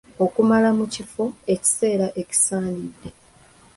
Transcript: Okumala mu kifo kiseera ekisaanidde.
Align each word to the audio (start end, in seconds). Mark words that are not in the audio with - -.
Okumala 0.25 0.69
mu 0.77 0.85
kifo 0.93 1.23
kiseera 1.45 2.07
ekisaanidde. 2.21 3.09